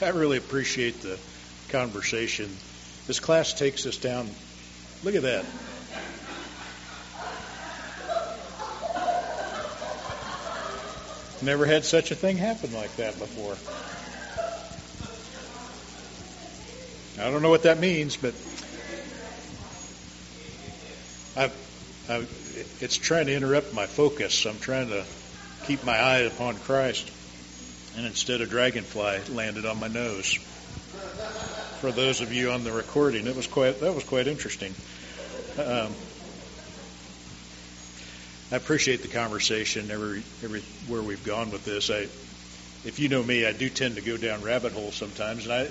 [0.00, 1.18] I really appreciate the
[1.70, 2.56] conversation.
[3.08, 4.30] This class takes us down.
[5.02, 5.44] Look at that.
[11.42, 13.56] Never had such a thing happen like that before.
[17.24, 18.34] I don't know what that means, but
[21.36, 21.52] I've,
[22.08, 24.46] I've, it's trying to interrupt my focus.
[24.46, 25.04] I'm trying to
[25.66, 27.10] keep my eye upon Christ.
[27.98, 30.34] And instead a dragonfly, landed on my nose.
[31.80, 34.72] For those of you on the recording, it was quite that was quite interesting.
[35.58, 35.92] Um,
[38.52, 39.90] I appreciate the conversation.
[39.90, 42.06] Every every where we've gone with this, I
[42.84, 45.62] if you know me, I do tend to go down rabbit holes sometimes, and I,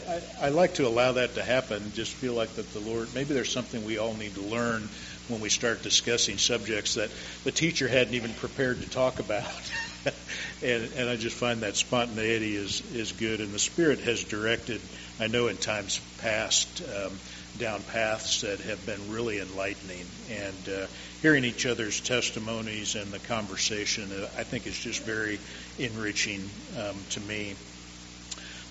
[0.42, 1.94] I, I like to allow that to happen.
[1.94, 4.90] Just feel like that the Lord, maybe there's something we all need to learn
[5.30, 7.10] when we start discussing subjects that
[7.46, 9.46] the teacher hadn't even prepared to talk about.
[10.62, 14.82] and, and I just find that spontaneity is, is good, and the Spirit has directed,
[15.20, 17.18] I know in times past, um,
[17.58, 20.06] down paths that have been really enlightening.
[20.30, 20.88] And uh,
[21.22, 25.40] hearing each other's testimonies and the conversation, uh, I think is just very
[25.80, 27.56] enriching um, to me.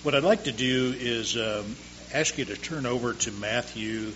[0.03, 1.75] What I'd like to do is um,
[2.13, 4.13] ask you to turn over to Matthew,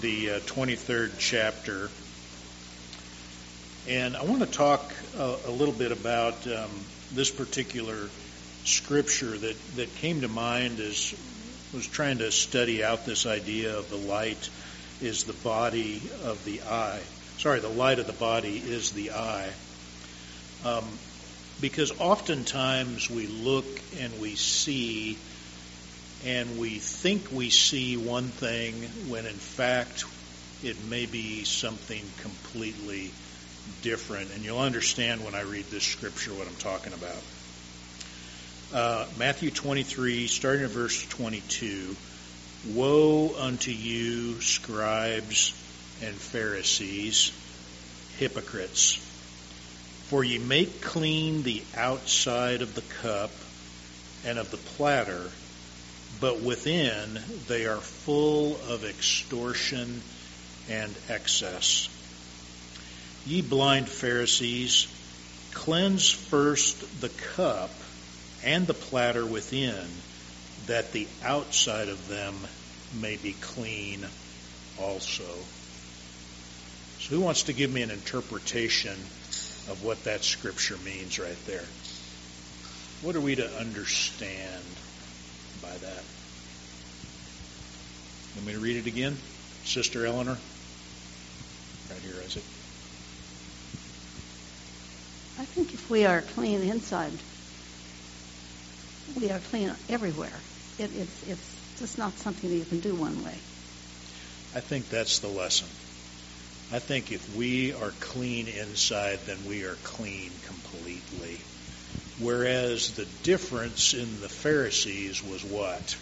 [0.00, 1.90] the uh, 23rd chapter.
[3.86, 6.70] And I want to talk a, a little bit about um,
[7.12, 8.08] this particular
[8.64, 11.14] scripture that, that came to mind as
[11.74, 14.48] was trying to study out this idea of the light
[15.02, 17.00] is the body of the eye.
[17.36, 19.52] Sorry, the light of the body is the eye.
[20.64, 20.84] Um,
[21.60, 23.66] because oftentimes we look
[23.98, 25.18] and we see
[26.24, 28.74] and we think we see one thing
[29.10, 30.04] when in fact
[30.62, 33.10] it may be something completely
[33.82, 34.30] different.
[34.34, 37.22] And you'll understand when I read this scripture what I'm talking about.
[38.72, 41.94] Uh, Matthew 23, starting at verse 22.
[42.72, 45.52] Woe unto you, scribes
[46.02, 47.30] and Pharisees,
[48.18, 48.96] hypocrites!
[50.08, 53.30] For ye make clean the outside of the cup
[54.24, 55.30] and of the platter,
[56.20, 60.02] but within they are full of extortion
[60.68, 61.88] and excess.
[63.26, 64.86] Ye blind Pharisees,
[65.52, 67.70] cleanse first the cup
[68.42, 69.86] and the platter within,
[70.66, 72.34] that the outside of them
[73.00, 74.04] may be clean
[74.78, 75.24] also.
[76.98, 81.64] So, who wants to give me an interpretation of what that scripture means right there?
[83.02, 84.64] What are we to understand
[85.62, 86.04] by that?
[88.36, 89.16] Let me read it again?
[89.64, 90.36] Sister Eleanor?
[91.90, 92.42] Right here, Isaac.
[95.36, 97.12] I think if we are clean inside,
[99.16, 100.32] we are clean everywhere.
[100.78, 103.38] It, it's, it's just not something that you can do one way.
[104.54, 105.68] I think that's the lesson.
[106.72, 111.40] I think if we are clean inside, then we are clean completely.
[112.18, 115.96] Whereas the difference in the Pharisees was what?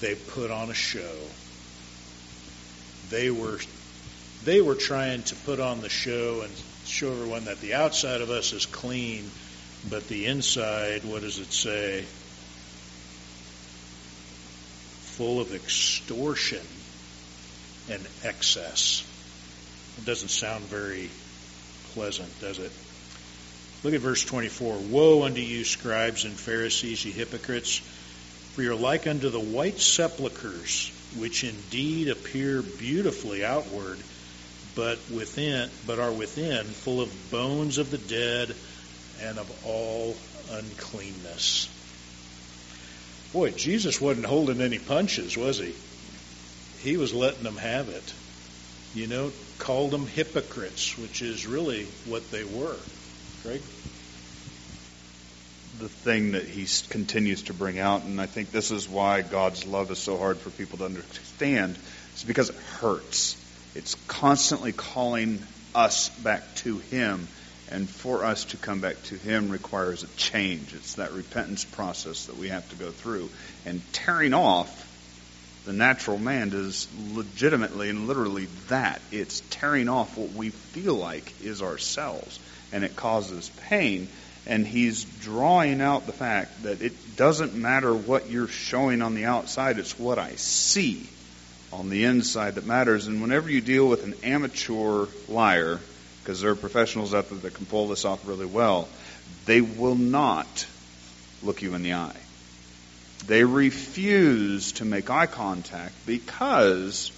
[0.00, 1.16] They put on a show.
[3.08, 3.58] They were
[4.44, 6.52] they were trying to put on the show and
[6.84, 9.30] show everyone that the outside of us is clean,
[9.88, 12.04] but the inside, what does it say?
[15.16, 16.66] Full of extortion
[17.90, 19.06] and excess.
[19.98, 21.10] It doesn't sound very
[21.92, 22.72] pleasant, does it?
[23.84, 24.78] Look at verse 24.
[24.90, 27.78] Woe unto you, scribes and Pharisees, ye hypocrites,
[28.54, 33.98] for you're like unto the white sepulchres, which indeed appear beautifully outward,
[34.74, 38.54] but within but are within full of bones of the dead
[39.20, 40.16] and of all
[40.50, 41.68] uncleanness.
[43.32, 45.74] Boy, Jesus wasn't holding any punches, was he?
[46.80, 48.14] He was letting them have it.
[48.94, 52.76] You know, called them hypocrites, which is really what they were.
[53.42, 53.60] Greg?
[55.78, 59.66] The thing that he continues to bring out, and I think this is why God's
[59.66, 61.78] love is so hard for people to understand,
[62.14, 63.41] is because it hurts
[63.74, 65.42] it's constantly calling
[65.74, 67.26] us back to Him.
[67.70, 70.74] And for us to come back to Him requires a change.
[70.74, 73.30] It's that repentance process that we have to go through.
[73.64, 74.90] And tearing off
[75.64, 79.00] the natural man is legitimately and literally that.
[79.10, 82.38] It's tearing off what we feel like is ourselves.
[82.72, 84.08] And it causes pain.
[84.46, 89.24] And he's drawing out the fact that it doesn't matter what you're showing on the
[89.24, 91.08] outside, it's what I see
[91.72, 93.06] on the inside that matters.
[93.06, 95.80] And whenever you deal with an amateur liar,
[96.22, 98.88] because there are professionals out there that can pull this off really well,
[99.46, 100.66] they will not
[101.42, 102.16] look you in the eye.
[103.26, 107.12] They refuse to make eye contact because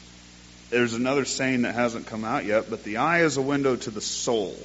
[0.70, 3.90] there's another saying that hasn't come out yet, but the eye is a window to
[3.90, 4.56] the soul.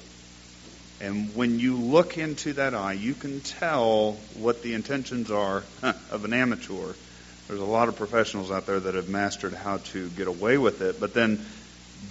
[1.01, 6.25] And when you look into that eye, you can tell what the intentions are of
[6.25, 6.93] an amateur.
[7.49, 10.81] There's a lot of professionals out there that have mastered how to get away with
[10.81, 10.99] it.
[10.99, 11.43] But then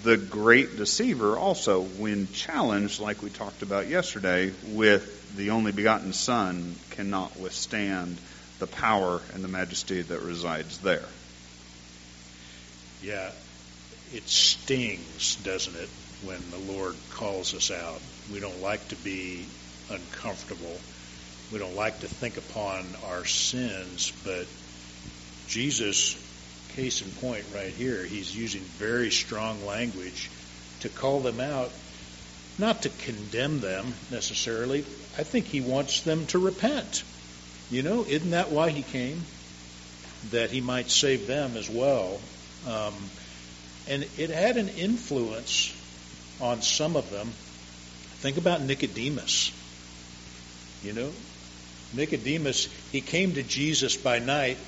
[0.03, 6.13] the great deceiver also, when challenged, like we talked about yesterday, with the only begotten
[6.13, 8.19] Son, cannot withstand
[8.59, 11.07] the power and the majesty that resides there.
[13.01, 13.31] Yeah,
[14.13, 15.89] it stings, doesn't it,
[16.25, 18.03] when the Lord calls us out.
[18.33, 19.47] We don't like to be
[19.89, 20.81] uncomfortable.
[21.53, 24.49] We don't like to think upon our sins, but
[25.49, 26.17] Jesus,
[26.75, 30.31] case in point right here, he's using very strong language
[30.81, 31.73] to call them out,
[32.59, 34.81] not to condemn them necessarily.
[35.17, 37.03] I think he wants them to repent.
[37.71, 39.23] You know, isn't that why he came?
[40.31, 42.21] That he might save them as well.
[42.67, 42.95] Um,
[43.89, 45.75] and it had an influence
[46.41, 47.29] on some of them.
[48.21, 49.53] Think about Nicodemus.
[50.83, 51.11] You know,
[51.95, 54.59] Nicodemus, he came to Jesus by night,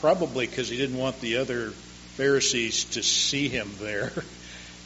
[0.00, 1.70] probably because he didn't want the other
[2.16, 4.12] Pharisees to see him there.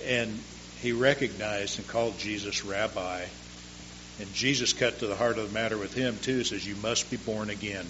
[0.07, 0.39] And
[0.83, 3.25] he recognized and called Jesus rabbi.
[4.21, 7.11] And Jesus cut to the heart of the matter with him, too, says, You must
[7.11, 7.87] be born again.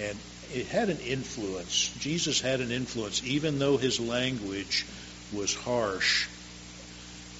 [0.00, 0.16] And
[0.54, 1.88] it had an influence.
[1.98, 4.86] Jesus had an influence, even though his language
[5.32, 6.28] was harsh,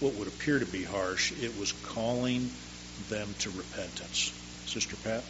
[0.01, 2.51] what would appear to be harsh, it was calling
[3.09, 4.33] them to repentance.
[4.67, 5.23] Sister Pat?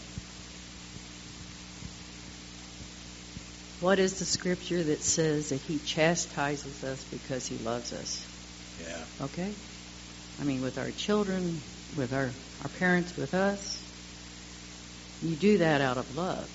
[3.82, 8.24] What is the scripture that says that he chastises us because he loves us?
[8.80, 9.24] Yeah.
[9.24, 9.52] Okay?
[10.40, 11.60] I mean, with our children,
[11.96, 12.30] with our,
[12.62, 13.82] our parents, with us,
[15.20, 16.48] you do that out of love.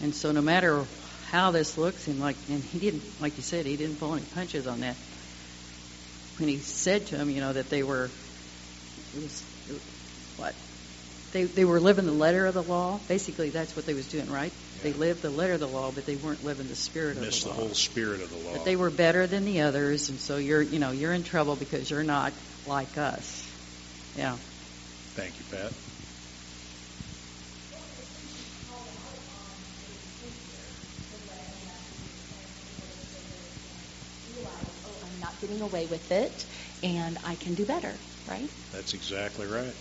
[0.00, 0.84] And so no matter
[1.32, 4.24] how this looks, and like, and he didn't, like you said, he didn't pull any
[4.26, 4.94] punches on that.
[6.38, 9.82] When he said to him, you know, that they were, it was, it was
[10.36, 10.54] what?
[11.36, 12.98] They, they were living the letter of the law.
[13.08, 14.54] Basically, that's what they was doing, right?
[14.80, 17.52] They lived the letter of the law, but they weren't living the spirit Missed of
[17.52, 17.66] the law.
[17.66, 18.52] Missed the whole spirit of the law.
[18.54, 21.54] But they were better than the others, and so you're, you know, you're in trouble
[21.54, 22.32] because you're not
[22.64, 23.46] like us.
[24.16, 24.38] Yeah.
[25.14, 25.74] Thank you, Pat.
[34.86, 36.46] oh, I'm not getting away with it,
[36.82, 38.48] and I can do better, right?
[38.72, 39.74] That's exactly right.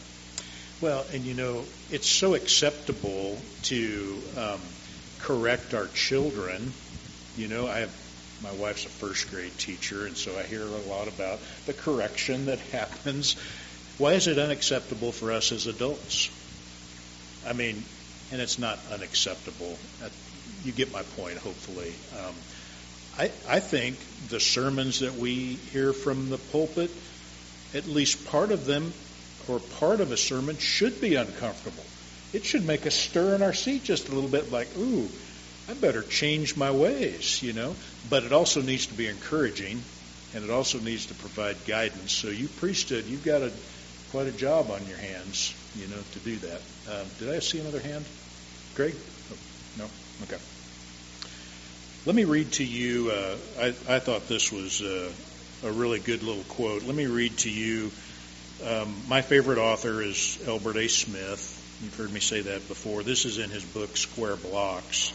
[0.81, 4.60] Well, and you know, it's so acceptable to um,
[5.19, 6.74] correct our children.
[7.38, 7.95] You know, I have
[8.44, 12.48] my wife's a first grade teacher, and so I hear a lot about the correction
[12.48, 13.36] that happens.
[13.98, 16.30] Why is it unacceptable for us as adults?
[17.48, 17.83] I mean,
[18.31, 19.77] and it's not unacceptable.
[20.04, 20.10] Uh,
[20.66, 21.94] You get my point, hopefully.
[22.19, 22.36] Um,
[23.18, 23.95] I, I think
[24.30, 26.92] the sermons that we hear from the pulpit,
[27.74, 28.92] at least part of them
[29.48, 31.86] or part of a sermon should be uncomfortable.
[32.34, 35.10] It should make us stir in our seat just a little bit, like, ooh,
[35.70, 37.76] I better change my ways, you know.
[38.10, 39.82] But it also needs to be encouraging,
[40.34, 42.14] and it also needs to provide guidance.
[42.14, 43.52] So you priesthood, you've got a
[44.12, 46.62] quite a job on your hands, you know, to do that.
[46.90, 48.06] Um, did I see another hand,
[48.76, 48.96] Greg?
[49.32, 49.38] Oh,
[49.78, 49.90] no.
[50.24, 50.42] Okay.
[52.06, 53.12] Let me read to you.
[53.12, 55.12] Uh, I, I thought this was uh,
[55.64, 56.84] a really good little quote.
[56.84, 57.92] Let me read to you.
[58.64, 60.88] Um, my favorite author is Elbert A.
[60.88, 61.80] Smith.
[61.84, 63.04] You've heard me say that before.
[63.04, 65.12] This is in his book Square Blocks,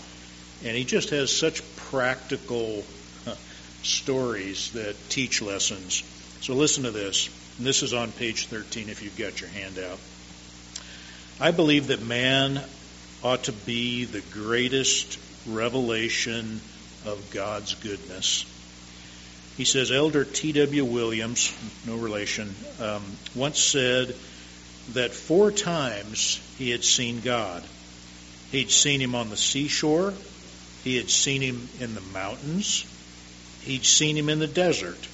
[0.62, 2.84] and he just has such practical
[3.26, 3.34] uh,
[3.82, 6.02] stories that teach lessons.
[6.42, 7.28] So listen to this.
[7.56, 9.98] And this is on page 13 if you've got your handout.
[11.40, 12.60] I believe that man
[13.22, 16.60] ought to be the greatest revelation
[17.06, 18.44] of God's goodness.
[19.56, 20.84] He says, Elder T.W.
[20.84, 21.54] Williams,
[21.86, 23.02] no relation, um,
[23.34, 24.14] once said
[24.92, 27.62] that four times he had seen God.
[28.50, 30.14] He'd seen him on the seashore,
[30.82, 32.86] he had seen him in the mountains,
[33.62, 35.06] he'd seen him in the desert,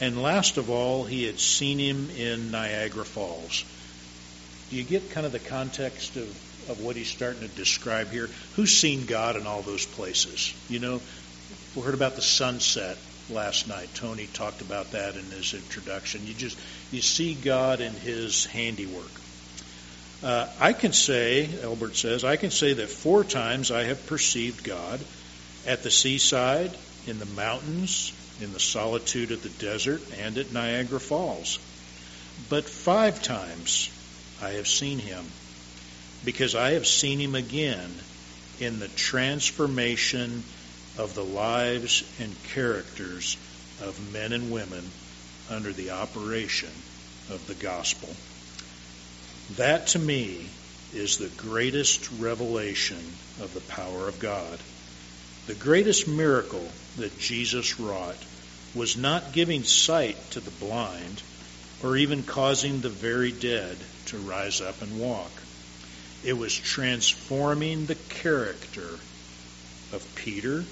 [0.00, 3.64] and last of all, he had seen him in Niagara Falls.
[4.70, 6.28] Do you get kind of the context of,
[6.70, 8.30] of what he's starting to describe here?
[8.54, 10.54] Who's seen God in all those places?
[10.68, 11.00] You know,
[11.74, 12.96] we heard about the sunset
[13.30, 13.88] last night.
[13.94, 16.26] Tony talked about that in his introduction.
[16.26, 16.58] You just
[16.90, 19.10] you see God in His handiwork.
[20.22, 24.64] Uh, I can say, Elbert says, I can say that four times I have perceived
[24.64, 25.00] God
[25.66, 31.00] at the seaside, in the mountains, in the solitude of the desert, and at Niagara
[31.00, 31.58] Falls.
[32.50, 33.90] But five times
[34.42, 35.24] I have seen Him
[36.24, 37.90] because I have seen him again
[38.58, 40.42] in the transformation
[41.00, 43.38] of the lives and characters
[43.80, 44.84] of men and women
[45.48, 46.68] under the operation
[47.30, 48.14] of the gospel.
[49.56, 50.50] That to me
[50.92, 53.00] is the greatest revelation
[53.40, 54.58] of the power of God.
[55.46, 58.18] The greatest miracle that Jesus wrought
[58.74, 61.22] was not giving sight to the blind
[61.82, 65.32] or even causing the very dead to rise up and walk.
[66.22, 68.98] It was transforming the character
[69.92, 70.64] of Peter,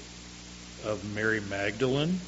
[0.83, 2.19] of Mary Magdalene,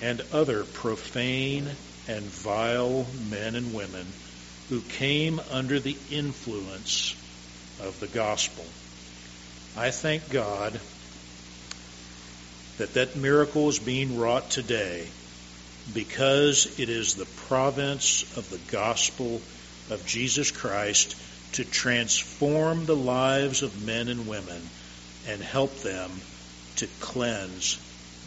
[0.00, 1.70] and other profane
[2.08, 4.06] and vile men and women
[4.68, 7.14] who came under the influence
[7.80, 8.64] of the gospel.
[9.76, 10.78] I thank God
[12.78, 15.08] that that miracle is being wrought today
[15.92, 19.40] because it is the province of the gospel
[19.90, 21.14] of Jesus Christ
[21.52, 24.68] to transform the lives of men and women
[25.26, 26.10] and help them
[26.76, 27.78] to cleanse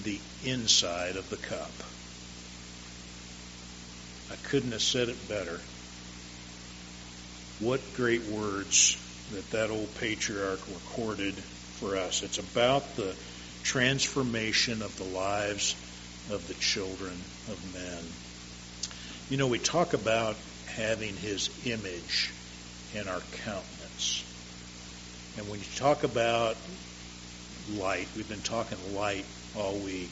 [0.04, 1.72] the inside of the cup.
[4.32, 5.60] I couldn't have said it better.
[7.60, 8.98] What great words
[9.32, 12.24] that that old patriarch recorded for us.
[12.24, 13.14] It's about the
[13.64, 15.76] transformation of the lives
[16.32, 17.14] of the children
[17.50, 18.04] of men.
[19.30, 20.38] You know, we talk about
[20.68, 22.34] having his image
[22.94, 24.24] in our countenance.
[25.38, 26.56] And when you talk about
[27.76, 30.12] light, we've been talking light all week.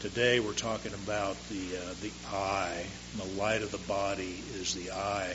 [0.00, 2.84] Today we're talking about the uh, the eye.
[3.16, 5.34] The light of the body is the eye.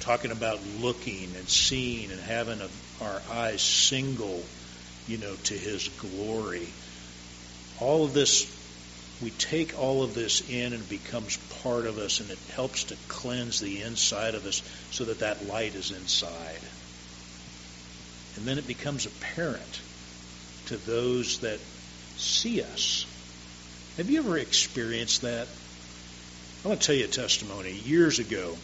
[0.00, 2.68] Talking about looking and seeing and having a,
[3.04, 4.42] our eyes single,
[5.06, 6.66] you know, to His glory.
[7.80, 8.50] All of this,
[9.22, 12.84] we take all of this in and it becomes part of us, and it helps
[12.84, 16.60] to cleanse the inside of us so that that light is inside.
[18.36, 19.80] And then it becomes apparent
[20.66, 21.58] to those that
[22.16, 23.06] see us.
[23.96, 25.46] Have you ever experienced that?
[26.64, 27.72] I want to tell you a testimony.
[27.72, 28.56] Years ago,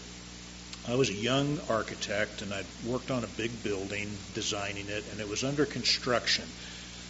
[0.88, 5.20] I was a young architect and I'd worked on a big building, designing it, and
[5.20, 6.44] it was under construction.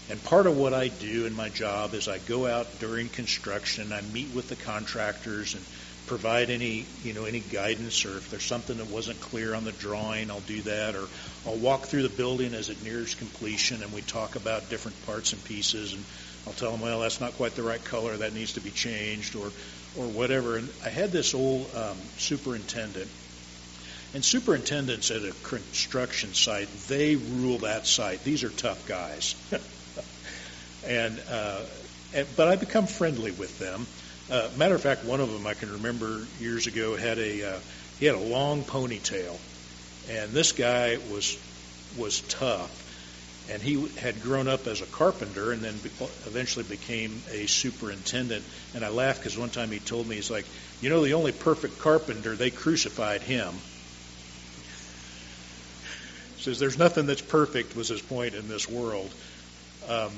[0.08, 3.84] And part of what I do in my job is I go out during construction
[3.84, 5.64] and I meet with the contractors and
[6.10, 9.70] provide any, you know, any guidance or if there's something that wasn't clear on the
[9.70, 11.06] drawing, I'll do that or
[11.46, 15.32] I'll walk through the building as it nears completion and we talk about different parts
[15.32, 16.04] and pieces and
[16.48, 19.36] I'll tell them, well, that's not quite the right color, that needs to be changed
[19.36, 19.52] or
[19.96, 20.56] or whatever.
[20.56, 23.08] And I had this old um, superintendent
[24.12, 28.24] and superintendents at a construction site, they rule that site.
[28.24, 29.36] These are tough guys.
[30.84, 31.60] and, uh,
[32.12, 33.86] and, but I become friendly with them.
[34.30, 37.58] Uh, matter of fact, one of them I can remember years ago had a uh,
[37.98, 39.36] he had a long ponytail,
[40.08, 41.36] and this guy was
[41.98, 45.90] was tough, and he had grown up as a carpenter and then be-
[46.26, 48.44] eventually became a superintendent.
[48.74, 50.46] And I laughed because one time he told me he's like,
[50.80, 53.52] you know, the only perfect carpenter they crucified him
[56.40, 59.12] He says there's nothing that's perfect was his point in this world.
[59.86, 60.10] Um,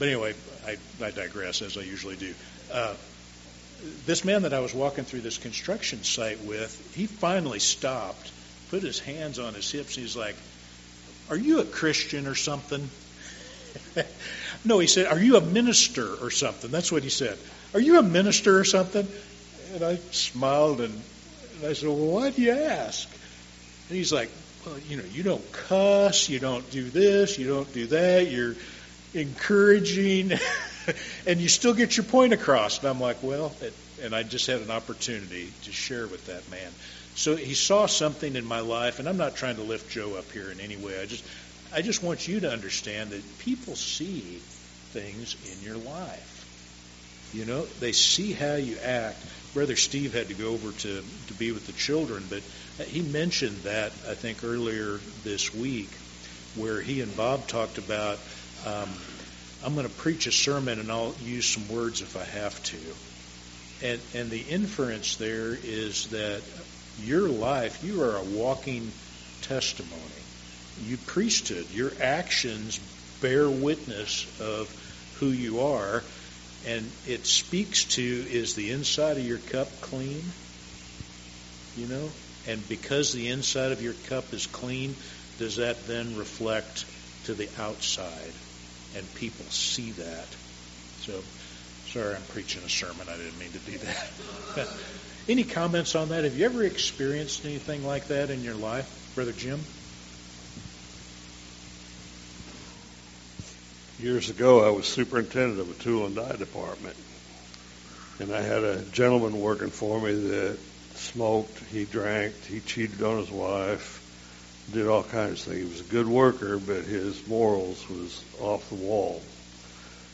[0.00, 0.34] but anyway,
[0.66, 2.34] I, I, digress as I usually do.
[2.72, 2.94] Uh,
[4.06, 8.32] this man that I was walking through this construction site with, he finally stopped,
[8.68, 10.36] put his hands on his hips, and he's like,
[11.28, 12.90] "Are you a Christian or something?"
[14.64, 17.38] no, he said, "Are you a minister or something?" That's what he said.
[17.74, 19.06] "Are you a minister or something?"
[19.74, 21.02] And I smiled and,
[21.56, 23.08] and I said, "Well, why do you ask?"
[23.88, 24.30] And he's like,
[24.64, 28.54] well, you know, you don't cuss, you don't do this, you don't do that, you're
[29.14, 30.32] encouraging,
[31.26, 32.78] and you still get your point across.
[32.78, 36.48] And I'm like, well, it, and I just had an opportunity to share with that
[36.50, 36.72] man.
[37.14, 40.30] So he saw something in my life, and I'm not trying to lift Joe up
[40.32, 41.00] here in any way.
[41.00, 41.24] I just,
[41.74, 44.40] I just want you to understand that people see
[44.92, 46.36] things in your life.
[47.32, 49.22] You know, they see how you act.
[49.54, 52.42] Brother Steve had to go over to to be with the children, but
[52.86, 55.90] he mentioned that I think earlier this week,
[56.56, 58.18] where he and Bob talked about.
[58.66, 58.88] Um,
[59.64, 62.78] I'm going to preach a sermon and I'll use some words if I have to.
[63.82, 66.42] And, and the inference there is that
[67.02, 68.90] your life, you are a walking
[69.42, 69.96] testimony.
[70.82, 72.78] You priesthood, your actions
[73.20, 74.68] bear witness of
[75.18, 76.02] who you are.
[76.66, 80.22] And it speaks to is the inside of your cup clean?
[81.76, 82.10] You know?
[82.46, 84.94] And because the inside of your cup is clean,
[85.38, 86.84] does that then reflect
[87.24, 88.32] to the outside?
[88.96, 90.26] and people see that.
[91.00, 91.22] So,
[91.86, 93.08] sorry, I'm preaching a sermon.
[93.08, 94.68] I didn't mean to do that.
[95.28, 96.24] Any comments on that?
[96.24, 99.60] Have you ever experienced anything like that in your life, Brother Jim?
[104.00, 106.96] Years ago, I was superintendent of a tool and die department,
[108.18, 110.58] and I had a gentleman working for me that
[110.94, 113.99] smoked, he drank, he cheated on his wife,
[114.72, 115.64] did all kinds of things.
[115.64, 119.22] He was a good worker, but his morals was off the wall.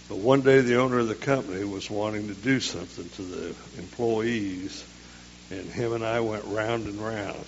[0.08, 3.54] But one day the owner of the company was wanting to do something to the
[3.78, 4.84] employees,
[5.50, 7.44] and him and I went round and round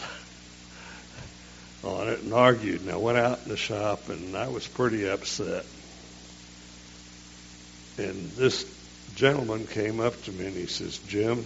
[1.85, 2.81] on it and argued.
[2.81, 5.65] And I went out in the shop, and I was pretty upset.
[7.97, 8.65] And this
[9.15, 11.45] gentleman came up to me and he says, Jim,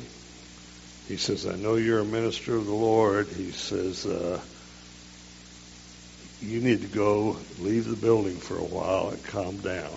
[1.08, 3.28] he says, I know you're a minister of the Lord.
[3.28, 4.40] He says, uh,
[6.42, 9.96] you need to go leave the building for a while and calm down.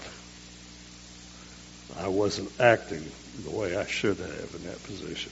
[1.98, 3.04] I wasn't acting
[3.44, 5.32] the way I should have in that position.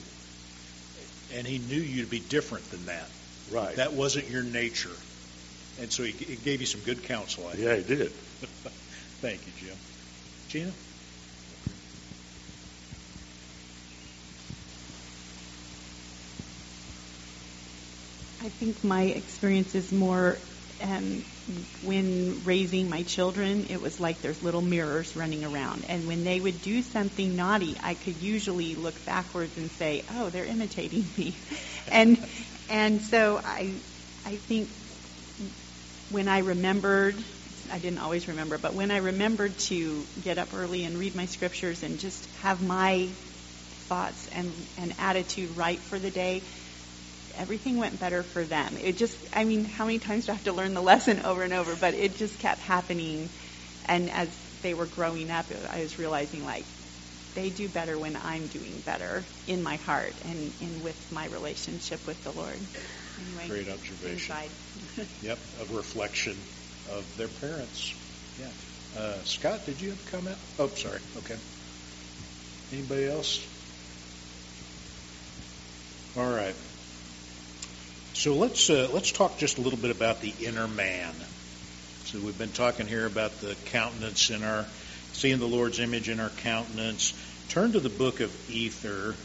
[1.34, 3.08] And he knew you to be different than that.
[3.50, 3.76] Right.
[3.76, 4.90] That wasn't your nature.
[5.80, 7.64] And so he, he gave you some good counsel, I think.
[7.64, 8.10] Yeah, he did.
[9.20, 9.76] Thank you, Jim.
[10.48, 10.72] Gina?
[18.40, 20.38] I think my experience is more
[20.80, 21.24] um,
[21.80, 25.84] when raising my children, it was like there's little mirrors running around.
[25.88, 30.30] And when they would do something naughty, I could usually look backwards and say, "Oh,
[30.30, 31.38] they're imitating me,"
[31.88, 32.26] and
[32.68, 33.80] and so I
[34.24, 34.70] I think
[36.10, 37.22] when I remembered.
[37.70, 41.24] I didn't always remember, but when I remembered to get up early and read my
[41.24, 43.08] scriptures and just have my
[43.88, 46.42] thoughts and, and attitude right for the day,
[47.36, 48.76] everything went better for them.
[48.80, 51.42] It just, I mean, how many times do I have to learn the lesson over
[51.42, 51.76] and over?
[51.80, 53.30] But it just kept happening.
[53.86, 54.28] And as
[54.62, 56.64] they were growing up, I was realizing like,
[57.34, 62.06] they do better when I'm doing better in my heart and, and with my relationship
[62.06, 62.60] with the Lord.
[63.20, 64.36] Anyway, Great observation.
[65.22, 66.36] Yep, a reflection
[66.88, 67.94] of their parents.
[68.38, 68.50] Yeah.
[68.96, 70.38] Uh, Scott, did you have a comment?
[70.58, 71.00] Oh, sorry.
[71.16, 71.36] Okay.
[72.72, 73.40] Anybody else?
[76.16, 76.54] All right.
[78.14, 81.12] So let's uh, let's talk just a little bit about the inner man.
[82.04, 84.66] So we've been talking here about the countenance in our
[85.12, 87.12] seeing the Lord's image in our countenance.
[87.48, 89.16] Turn to the book of Ether,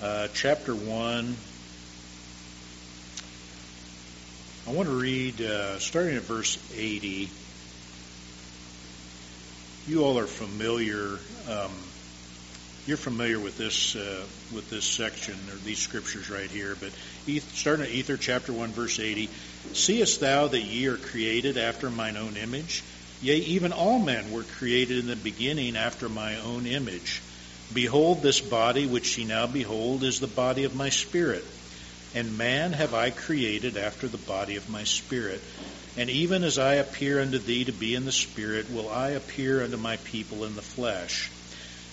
[0.00, 1.36] uh, chapter one.
[4.68, 7.28] I want to read uh, starting at verse 80.
[9.88, 11.18] You all are familiar.
[11.50, 11.72] Um,
[12.86, 16.76] you're familiar with this uh, with this section or these scriptures right here.
[16.78, 16.92] But
[17.52, 19.28] starting at Ether chapter one verse 80,
[19.72, 22.82] seest thou that ye are created after mine own image?
[23.22, 27.22] Yea, even all men were created in the beginning after my own image.
[27.72, 31.44] Behold, this body which ye now behold is the body of my spirit.
[32.14, 35.40] And man have I created after the body of my spirit.
[35.96, 39.62] And even as I appear unto thee to be in the spirit, will I appear
[39.62, 41.30] unto my people in the flesh.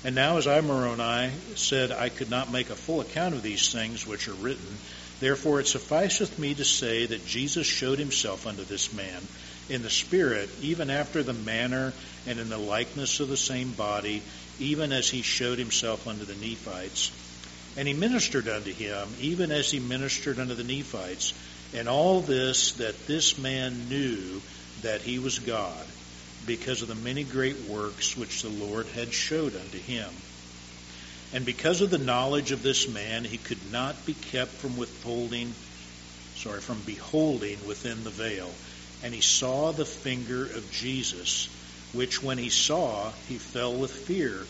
[0.04, 3.72] And now, as I, Moroni, said I could not make a full account of these
[3.72, 4.80] things which are written,
[5.20, 9.22] therefore it sufficeth me to say that Jesus showed himself unto this man
[9.70, 11.94] in the Spirit, even after the manner
[12.26, 14.24] and in the likeness of the same body,
[14.60, 17.12] even as he showed himself unto the Nephites.
[17.78, 21.34] And he ministered unto him, even as he ministered unto the Nephites.
[21.74, 24.42] And all this that this man knew
[24.82, 25.86] that he was God,
[26.46, 30.10] because of the many great works which the Lord had showed unto him.
[31.34, 35.54] And because of the knowledge of this man, he could not be kept from withholding,
[36.36, 38.52] sorry, from beholding within the veil.
[39.04, 41.48] And he saw the finger of Jesus,
[41.94, 44.46] which when he saw, he fell with fear,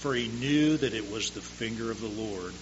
[0.00, 2.52] for he knew that it was the finger of the Lord.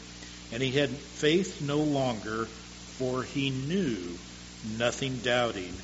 [0.53, 4.19] And he had faith no longer, for he knew,
[4.79, 5.75] nothing doubting.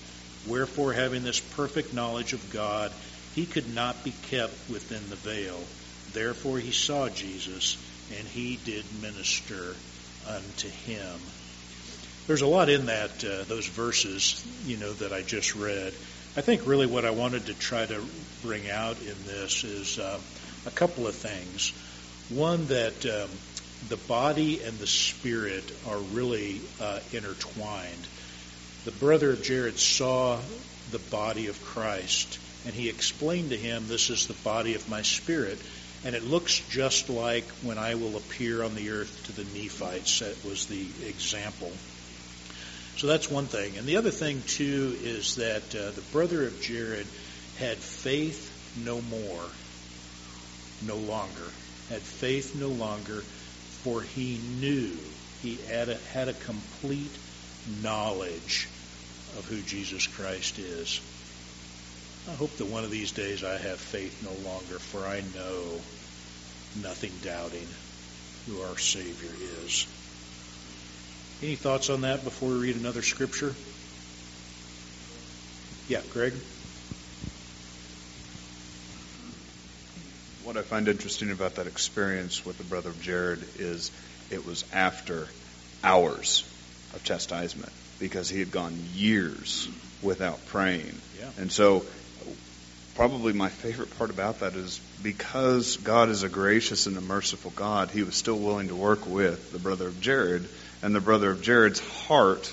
[0.47, 2.93] Wherefore, having this perfect knowledge of God,
[3.35, 5.61] he could not be kept within the veil.
[6.13, 7.77] Therefore, he saw Jesus,
[8.17, 9.77] and he did minister
[10.27, 11.21] unto him.
[12.27, 15.93] There's a lot in that uh, those verses, you know, that I just read.
[16.37, 18.05] I think really what I wanted to try to
[18.43, 20.21] bring out in this is uh,
[20.65, 21.73] a couple of things.
[22.29, 23.31] One that um,
[23.89, 28.07] the body and the spirit are really uh, intertwined.
[28.85, 30.41] The brother of Jared saw
[30.91, 35.03] the body of Christ, and he explained to him, This is the body of my
[35.03, 35.61] spirit.
[36.03, 40.21] And it looks just like when I will appear on the earth to the Nephites.
[40.21, 41.71] That was the example.
[42.97, 43.77] So that's one thing.
[43.77, 47.07] And the other thing, too, is that uh, the brother of Jared
[47.59, 48.51] had faith
[48.83, 49.45] no more,
[50.87, 51.51] no longer.
[51.91, 53.21] Had faith no longer,
[53.83, 54.97] for he knew,
[55.43, 57.13] he had a, had a complete
[57.83, 58.69] knowledge
[59.37, 61.01] of who Jesus Christ is.
[62.29, 65.81] I hope that one of these days I have faith no longer, for I know
[66.83, 67.67] nothing doubting
[68.47, 69.31] who our Savior
[69.65, 69.87] is.
[71.43, 73.55] Any thoughts on that before we read another scripture?
[75.89, 76.35] Yeah, Greg?
[80.45, 83.91] What I find interesting about that experience with the brother of Jared is
[84.31, 85.29] it was after
[85.83, 86.45] hours
[86.95, 89.69] of chastisement because he had gone years
[90.03, 90.99] without praying.
[91.19, 91.31] Yeah.
[91.39, 91.85] And so
[92.95, 97.53] probably my favorite part about that is because God is a gracious and a merciful
[97.55, 100.49] God, he was still willing to work with the brother of Jared,
[100.83, 102.53] and the brother of Jared's heart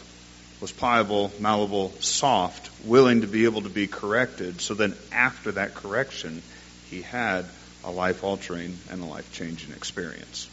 [0.61, 4.61] was pliable, malleable, soft, willing to be able to be corrected.
[4.61, 6.41] So then after that correction,
[6.89, 7.45] he had
[7.83, 10.49] a life altering and a life changing experience.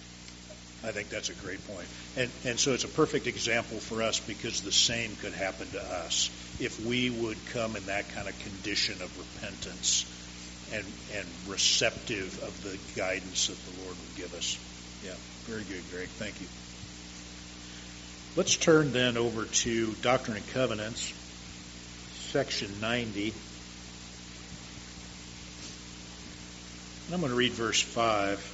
[0.84, 1.88] I think that's a great point.
[2.16, 5.82] And, and so it's a perfect example for us because the same could happen to
[5.82, 10.04] us if we would come in that kind of condition of repentance
[10.72, 14.58] and, and receptive of the guidance that the Lord would give us.
[15.04, 15.14] Yeah,
[15.46, 16.08] very good, Greg.
[16.08, 16.46] Thank you.
[18.36, 21.14] Let's turn then over to Doctrine and Covenants,
[22.30, 23.32] section 90.
[27.06, 28.53] And I'm going to read verse 5.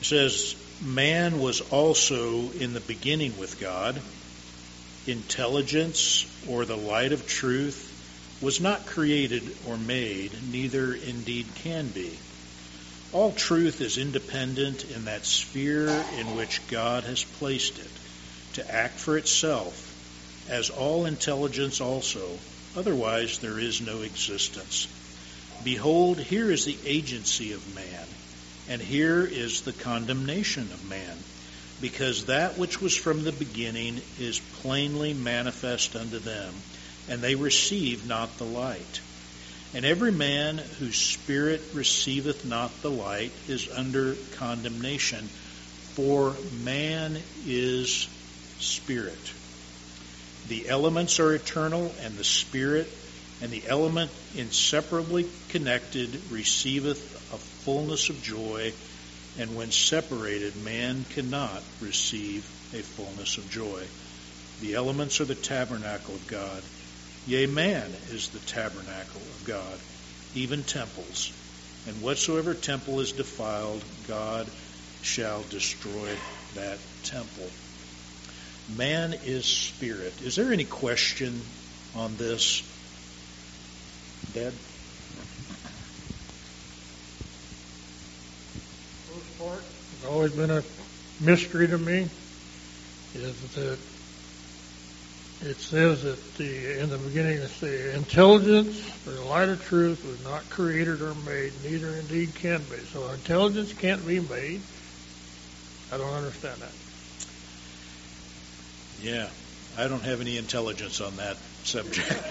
[0.00, 4.02] It says, Man was also in the beginning with God.
[5.06, 7.92] Intelligence or the light of truth
[8.42, 12.18] was not created or made, neither indeed can be.
[13.12, 17.90] All truth is independent in that sphere in which God has placed it,
[18.54, 19.94] to act for itself,
[20.48, 22.38] as all intelligence also.
[22.76, 24.86] Otherwise, there is no existence.
[25.64, 28.06] Behold, here is the agency of man,
[28.68, 31.16] and here is the condemnation of man,
[31.80, 36.54] because that which was from the beginning is plainly manifest unto them,
[37.08, 39.00] and they receive not the light.
[39.74, 45.28] And every man whose spirit receiveth not the light is under condemnation,
[45.94, 48.08] for man is
[48.58, 49.32] spirit.
[50.48, 52.88] The elements are eternal, and the spirit
[53.40, 58.72] and the element inseparably connected receiveth a fullness of joy,
[59.38, 63.86] and when separated, man cannot receive a fullness of joy.
[64.60, 66.62] The elements are the tabernacle of God.
[67.26, 69.78] Yea, man is the tabernacle of God,
[70.34, 71.32] even temples.
[71.86, 74.48] And whatsoever temple is defiled, God
[75.02, 76.10] shall destroy
[76.54, 77.48] that temple.
[78.76, 80.20] Man is spirit.
[80.22, 81.40] Is there any question
[81.94, 82.62] on this?
[84.32, 84.52] Dad?
[89.06, 89.64] First part
[90.00, 90.64] has always been a
[91.20, 92.08] mystery to me
[93.14, 93.78] is that
[95.42, 100.04] it says that the in the beginning it's the intelligence or the light of truth
[100.04, 102.78] was not created or made, neither indeed can be.
[102.86, 104.62] So intelligence can't be made.
[105.92, 106.72] I don't understand that.
[109.00, 109.28] Yeah,
[109.76, 112.08] I don't have any intelligence on that subject.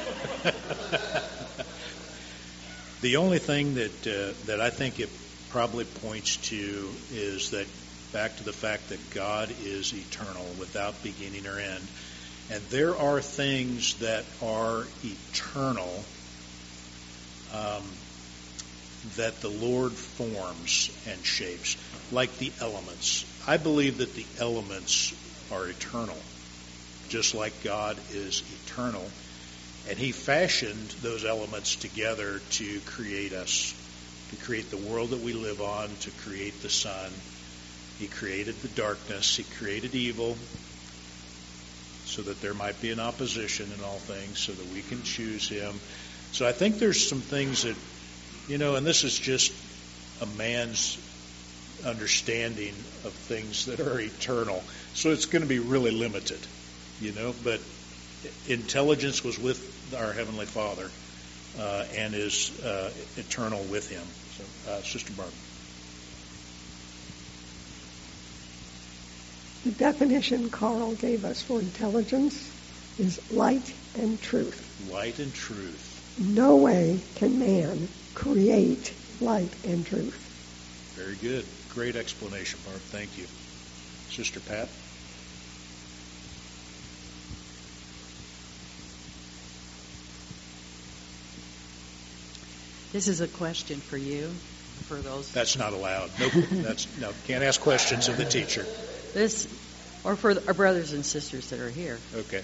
[3.02, 5.10] the only thing that uh, that I think it
[5.56, 7.66] probably points to is that
[8.12, 11.88] back to the fact that God is eternal, without beginning or end,
[12.50, 16.04] and there are things that are eternal
[17.54, 17.84] um,
[19.16, 21.78] that the Lord forms and shapes,
[22.12, 23.24] like the elements.
[23.48, 25.14] I believe that the elements
[25.54, 26.18] are eternal
[27.08, 29.08] just like God is eternal.
[29.88, 33.74] And He fashioned those elements together to create us,
[34.36, 37.12] to create the world that we live on, to create the sun.
[38.00, 40.38] He created the darkness, He created evil,
[42.06, 45.48] so that there might be an opposition in all things, so that we can choose
[45.48, 45.80] Him.
[46.32, 47.76] So I think there's some things that,
[48.48, 49.54] you know, and this is just
[50.22, 51.00] a man's
[51.86, 54.64] understanding of things that are eternal.
[54.94, 56.40] So it's going to be really limited
[57.02, 57.60] you know, but
[58.48, 60.90] intelligence was with our Heavenly Father
[61.60, 64.04] uh, and is uh, eternal with Him.
[64.38, 65.34] So, uh, Sister Barb.
[69.64, 72.52] The definition Carl gave us for intelligence
[72.98, 74.70] is light and truth.
[74.90, 76.02] Light and truth.
[76.18, 80.30] No way can man create light and truth.
[80.96, 81.48] Very good.
[81.70, 82.82] Great explanation, Barb.
[82.90, 83.28] Thank you.
[84.08, 84.85] Sister Pat?
[92.96, 94.30] This is a question for you,
[94.88, 95.30] for those.
[95.34, 96.12] That's not allowed.
[96.18, 96.32] Nope.
[96.50, 97.12] That's no.
[97.28, 98.66] Can't ask questions of the teacher.
[99.14, 99.50] This,
[100.06, 102.00] or for our brothers and sisters that are here.
[102.16, 102.42] Okay.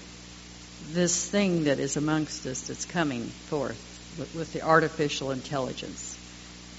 [0.90, 3.78] this thing that is amongst us that's coming forth
[4.18, 6.18] with, with the artificial intelligence.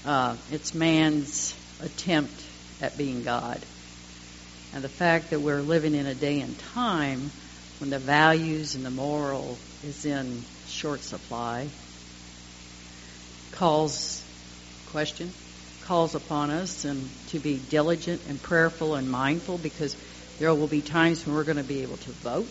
[0.06, 2.44] Uh, it's man's attempt
[2.80, 3.60] at being God.
[4.72, 7.32] And the fact that we're living in a day and time
[7.80, 11.66] when the values and the moral is in short supply
[13.54, 14.22] calls
[14.90, 15.30] question
[15.82, 19.96] calls upon us and to be diligent and prayerful and mindful because
[20.38, 22.46] there will be times when we're going to be able to vote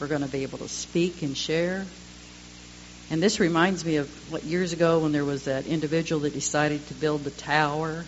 [0.00, 1.84] we're going to be able to speak and share
[3.10, 6.86] and this reminds me of what years ago when there was that individual that decided
[6.88, 8.04] to build the tower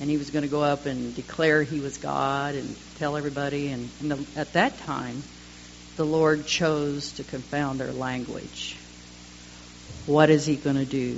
[0.00, 3.68] and he was going to go up and declare he was God and tell everybody.
[3.68, 5.22] And, and the, at that time,
[5.96, 8.76] the Lord chose to confound their language.
[10.08, 11.16] What is he going to do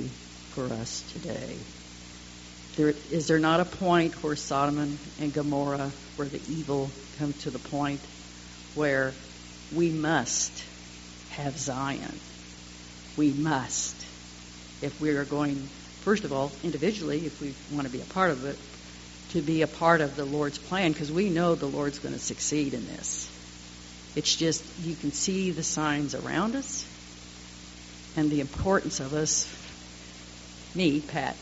[0.49, 1.55] for us today?
[2.75, 7.51] There, is there not a point where Sodom and Gomorrah, where the evil come to
[7.51, 8.01] the point
[8.75, 9.13] where
[9.73, 10.51] we must
[11.29, 12.19] have Zion?
[13.15, 13.95] We must.
[14.81, 15.55] If we are going,
[16.01, 18.59] first of all, individually, if we want to be a part of it,
[19.29, 22.19] to be a part of the Lord's plan because we know the Lord's going to
[22.19, 23.31] succeed in this.
[24.17, 26.85] It's just you can see the signs around us
[28.15, 29.47] and the importance of us,
[30.75, 31.35] me, Pat,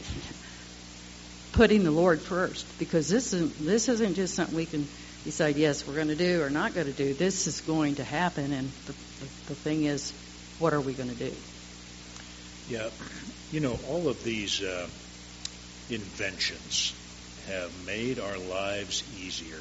[1.53, 4.87] putting the Lord first because this isn't this isn't just something we can
[5.23, 7.13] decide yes we're going to do or not going to do.
[7.13, 10.13] This is going to happen, and the, the, the thing is,
[10.59, 11.33] what are we going to do?
[12.69, 12.89] Yeah,
[13.51, 14.87] you know all of these uh,
[15.89, 16.93] inventions
[17.47, 19.59] have made our lives easier,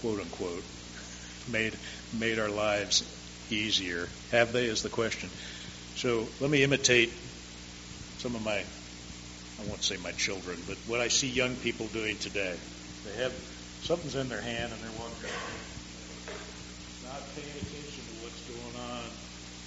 [0.00, 0.64] quote unquote,
[1.50, 1.74] made
[2.18, 3.04] made our lives
[3.50, 4.08] easier.
[4.32, 4.66] Have they?
[4.66, 5.30] Is the question.
[5.98, 7.10] So let me imitate
[8.18, 12.16] some of my, I won't say my children, but what I see young people doing
[12.18, 12.54] today.
[13.04, 13.32] They have
[13.82, 15.28] something's in their hand and they're walking,
[17.04, 19.02] not paying attention to what's going on.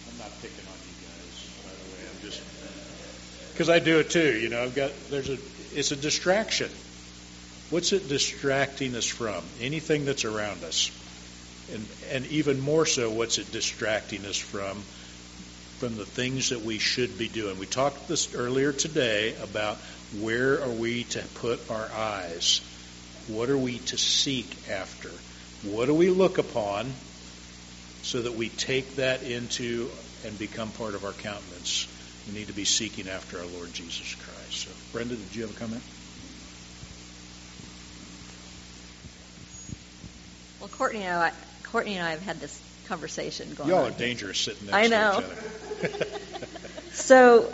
[0.07, 2.09] I'm not picking on you guys, by the way.
[2.09, 2.41] I'm just
[3.51, 4.39] because I do it too.
[4.39, 5.37] You know, I've got there's a
[5.75, 6.71] it's a distraction.
[7.71, 9.43] What's it distracting us from?
[9.59, 10.91] Anything that's around us.
[11.73, 14.81] And, and even more so, what's it distracting us from?
[15.81, 17.57] From the things that we should be doing.
[17.57, 19.77] We talked this earlier today about
[20.19, 22.61] where are we to put our eyes?
[23.25, 25.09] What are we to seek after?
[25.63, 26.91] What do we look upon
[28.03, 29.89] so that we take that into
[30.23, 31.87] and become part of our countenance?
[32.27, 34.67] We need to be seeking after our Lord Jesus Christ.
[34.67, 35.81] So, Brenda, did you have a comment?
[40.59, 41.31] Well, Courtney and I,
[41.63, 43.93] Courtney and I have had this conversation going Y'all on.
[43.93, 45.21] are dangerous sitting next I know.
[45.21, 45.41] to each other.
[46.93, 47.53] So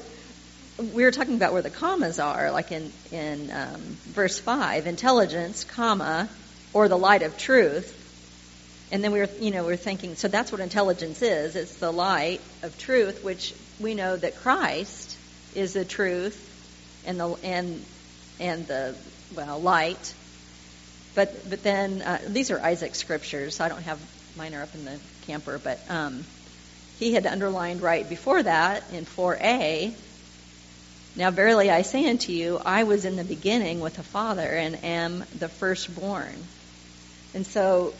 [0.78, 5.64] we were talking about where the commas are, like in in um, verse five, intelligence,
[5.64, 6.30] comma,
[6.74, 8.04] or the light of truth.
[8.92, 11.56] And then we were, you know, we were thinking, so that's what intelligence is.
[11.56, 15.18] It's the light of truth, which we know that Christ
[15.56, 16.44] is the truth
[17.06, 17.84] and the and
[18.40, 18.96] and the
[19.36, 20.14] well light.
[21.16, 23.56] But but then uh, these are Isaac's scriptures.
[23.56, 24.00] So I don't have
[24.36, 26.26] mine are up in the camper, but um,
[27.00, 29.94] he had underlined right before that in 4a.
[31.16, 34.84] Now verily I say unto you, I was in the beginning with the Father and
[34.84, 36.44] am the firstborn.
[37.34, 37.94] And so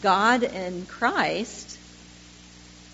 [0.00, 1.78] God and Christ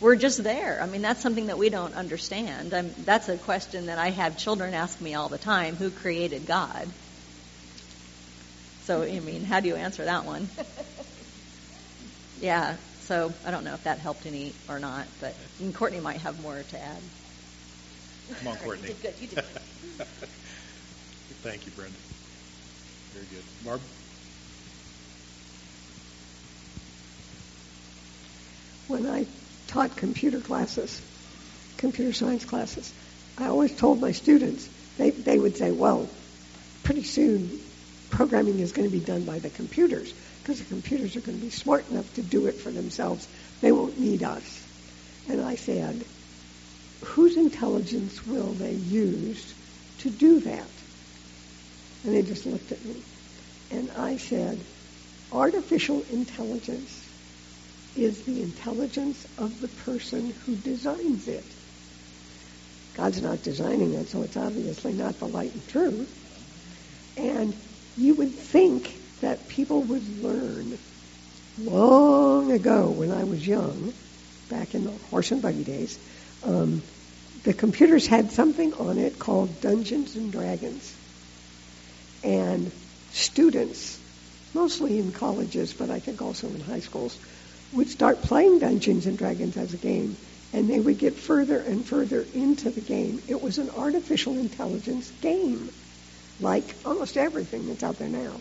[0.01, 0.81] were just there.
[0.83, 2.75] I mean, that's something that we don't understand.
[2.75, 6.47] I'm, that's a question that I have children ask me all the time who created
[6.47, 6.89] God?
[8.85, 10.49] So, I mean, how do you answer that one?
[12.41, 16.19] yeah, so I don't know if that helped any or not, but and Courtney might
[16.19, 17.03] have more to add.
[18.39, 18.89] Come on, Courtney.
[18.89, 19.15] you did good.
[19.21, 20.09] You did good.
[21.43, 21.97] Thank you, Brenda.
[23.13, 23.45] Very good.
[23.65, 23.81] Barb?
[28.89, 29.27] When I
[29.69, 31.01] taught computer classes,
[31.79, 32.93] computer science classes,
[33.39, 36.09] I always told my students, they, they would say, well,
[36.83, 37.61] pretty soon
[38.11, 40.13] programming is going to be done by the computers
[40.47, 43.27] because the computers are going to be smart enough to do it for themselves.
[43.63, 44.65] They won't need us.
[45.29, 46.05] And I said,
[47.03, 49.53] whose intelligence will they use
[49.99, 50.69] to do that?
[52.05, 52.95] And they just looked at me.
[53.73, 54.61] And I said,
[55.33, 57.05] artificial intelligence
[57.97, 61.45] is the intelligence of the person who designs it.
[62.95, 67.17] God's not designing it, so it's obviously not the light and truth.
[67.17, 67.53] And
[67.97, 70.79] you would think that people would learn
[71.59, 73.95] long ago when I was young,
[74.49, 75.99] back in the horse and buggy days,
[76.43, 76.83] um,
[77.43, 80.95] the computers had something on it called Dungeons and Dragons.
[82.23, 82.71] And
[83.11, 83.99] students,
[84.53, 87.19] mostly in colleges, but I think also in high schools,
[87.73, 90.17] would start playing Dungeons and Dragons as a game,
[90.53, 93.23] and they would get further and further into the game.
[93.29, 95.71] It was an artificial intelligence game,
[96.41, 98.41] like almost everything that's out there now.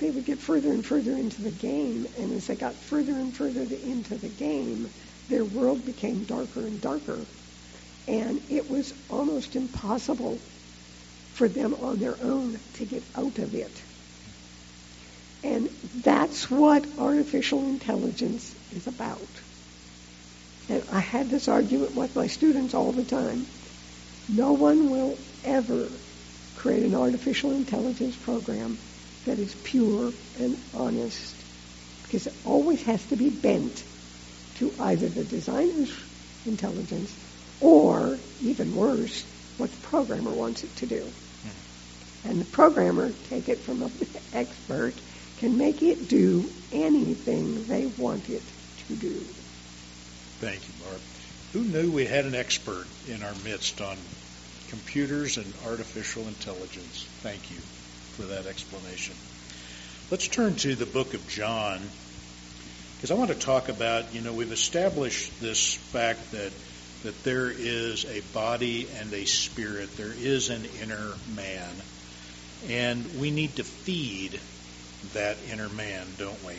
[0.00, 3.36] They would get further and further into the game, and as they got further and
[3.36, 4.90] further into the game,
[5.28, 7.20] their world became darker and darker.
[8.08, 10.40] And it was almost impossible
[11.34, 13.82] for them on their own to get out of it.
[15.44, 15.68] And
[16.02, 19.28] that's what artificial intelligence is about.
[20.70, 23.46] And I had this argument with my students all the time.
[24.28, 25.90] No one will ever
[26.56, 28.78] create an artificial intelligence program
[29.30, 31.36] that is pure and honest
[32.02, 33.84] because it always has to be bent
[34.56, 35.92] to either the designer's
[36.46, 37.14] intelligence
[37.60, 39.24] or, even worse,
[39.56, 41.04] what the programmer wants it to do.
[41.42, 42.28] Hmm.
[42.28, 43.92] And the programmer, take it from an
[44.32, 44.94] expert,
[45.38, 48.42] can make it do anything they want it
[48.88, 49.24] to do.
[50.40, 51.00] Thank you, Barb.
[51.52, 53.96] Who knew we had an expert in our midst on
[54.68, 57.06] computers and artificial intelligence?
[57.22, 57.58] Thank you
[58.10, 59.14] for that explanation.
[60.10, 61.80] Let's turn to the book of John,
[62.96, 66.52] because I want to talk about, you know, we've established this fact that
[67.02, 69.96] that there is a body and a spirit.
[69.96, 71.70] There is an inner man.
[72.68, 74.38] And we need to feed
[75.14, 76.56] that inner man, don't we?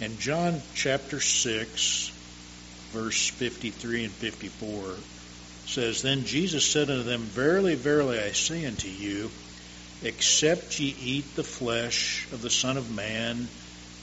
[0.00, 2.12] And John chapter 6,
[2.92, 4.94] verse 53 and 54
[5.66, 9.30] says, Then Jesus said unto them, Verily, verily, I say unto you,
[10.04, 13.48] except ye eat the flesh of the Son of Man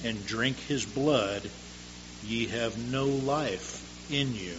[0.03, 1.49] and drink his blood,
[2.23, 4.55] ye have no life in you.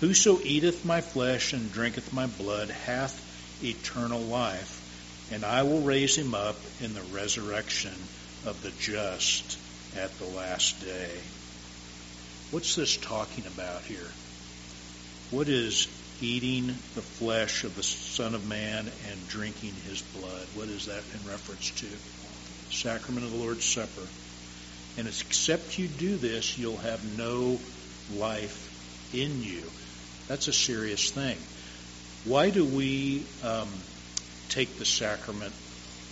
[0.00, 3.20] Whoso eateth my flesh and drinketh my blood hath
[3.62, 4.80] eternal life,
[5.30, 7.94] and I will raise him up in the resurrection
[8.44, 9.58] of the just
[9.96, 11.10] at the last day.
[12.50, 14.10] What's this talking about here?
[15.30, 15.88] What is
[16.20, 20.46] eating the flesh of the Son of Man and drinking his blood?
[20.54, 21.86] What is that in reference to?
[22.70, 24.06] Sacrament of the Lord's Supper.
[24.96, 27.58] And except you do this, you'll have no
[28.14, 29.62] life in you.
[30.28, 31.38] That's a serious thing.
[32.24, 33.68] Why do we um,
[34.48, 35.52] take the sacrament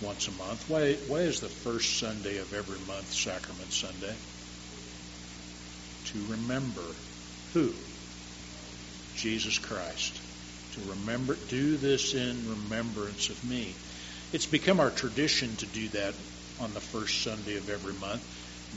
[0.01, 0.69] once a month?
[0.69, 4.15] Why, why is the first Sunday of every month Sacrament Sunday?
[6.05, 6.85] To remember
[7.53, 7.73] who?
[9.15, 10.19] Jesus Christ.
[10.73, 13.75] To remember, do this in remembrance of me.
[14.31, 16.15] It's become our tradition to do that
[16.59, 18.23] on the first Sunday of every month.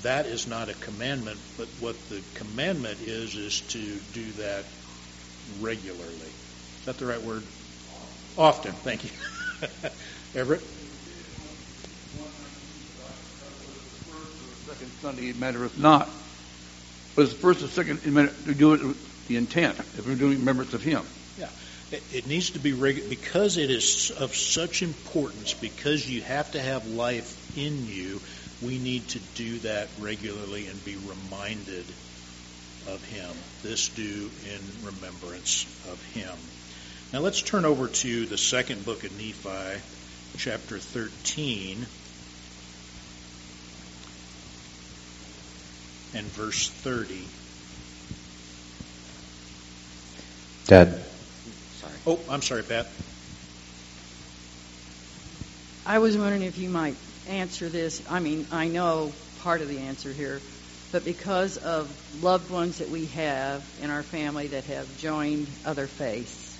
[0.02, 4.64] That is not a commandment, but what the commandment is, is to do that
[5.60, 6.12] regularly.
[6.80, 7.42] Is that the right word?
[8.36, 8.72] Often.
[8.72, 9.10] Thank you.
[10.34, 10.60] Everett?
[14.66, 16.10] Second Sunday, it mattereth not.
[17.16, 18.96] It's the first and second, matter, to do it
[19.26, 21.04] the intent, if we're doing remembrance of Him.
[21.38, 21.48] Yeah.
[21.92, 26.50] It, it needs to be regular because it is of such importance, because you have
[26.52, 28.20] to have life in you,
[28.62, 31.84] we need to do that regularly and be reminded
[32.88, 33.30] of Him.
[33.62, 36.36] This do in remembrance of Him.
[37.12, 39.80] Now let's turn over to the second book of Nephi,
[40.38, 41.86] chapter 13,
[46.14, 47.24] and verse 30.
[50.66, 51.04] Dad.
[51.74, 51.92] Sorry.
[52.06, 52.88] Oh, I'm sorry, Pat.
[55.84, 56.96] I was wondering if you might
[57.28, 58.02] answer this.
[58.10, 60.40] I mean, I know part of the answer here,
[60.90, 61.88] but because of
[62.20, 66.58] loved ones that we have in our family that have joined other faiths,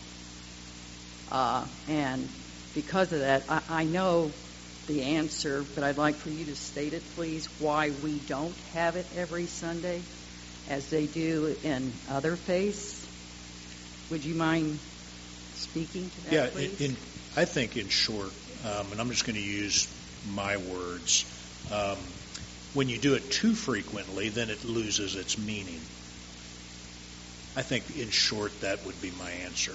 [1.33, 2.29] uh, and
[2.75, 4.31] because of that, I, I know
[4.87, 8.95] the answer, but I'd like for you to state it, please, why we don't have
[8.95, 10.01] it every Sunday
[10.71, 13.06] as they do in other faiths.
[14.11, 14.79] Would you mind
[15.55, 16.81] speaking to that, yeah, please?
[16.81, 16.97] in,
[17.37, 18.33] I think in short,
[18.65, 19.89] um, and I'm just going to use
[20.31, 21.25] my words,
[21.73, 21.99] um,
[22.75, 25.81] when you do it too frequently, then it loses its meaning.
[27.57, 29.73] I think in short, that would be my answer.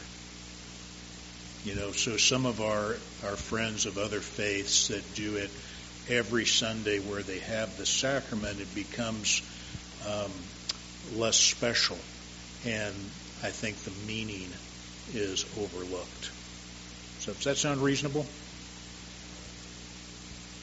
[1.65, 2.95] You know, so some of our,
[3.25, 5.49] our friends of other faiths that do it
[6.09, 9.41] every Sunday where they have the sacrament, it becomes
[10.07, 10.31] um,
[11.15, 11.97] less special.
[12.65, 12.95] And
[13.43, 14.51] I think the meaning
[15.13, 16.31] is overlooked.
[17.19, 18.25] So does that sound reasonable?